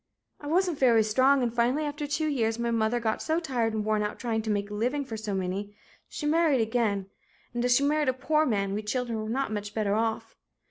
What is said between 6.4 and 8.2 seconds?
again, and as she married a